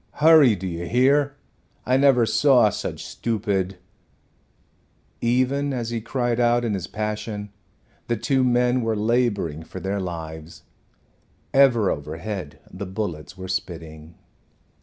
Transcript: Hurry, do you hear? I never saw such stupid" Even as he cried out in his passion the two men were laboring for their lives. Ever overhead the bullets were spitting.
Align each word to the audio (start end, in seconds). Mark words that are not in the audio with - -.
Hurry, 0.13 0.55
do 0.55 0.65
you 0.65 0.87
hear? 0.87 1.35
I 1.85 1.95
never 1.95 2.25
saw 2.25 2.71
such 2.71 3.05
stupid" 3.05 3.77
Even 5.21 5.73
as 5.73 5.91
he 5.91 6.01
cried 6.01 6.39
out 6.39 6.65
in 6.65 6.73
his 6.73 6.87
passion 6.87 7.51
the 8.07 8.17
two 8.17 8.43
men 8.43 8.81
were 8.81 8.95
laboring 8.95 9.61
for 9.61 9.79
their 9.79 9.99
lives. 9.99 10.63
Ever 11.53 11.91
overhead 11.91 12.57
the 12.71 12.87
bullets 12.87 13.37
were 13.37 13.47
spitting. 13.47 14.15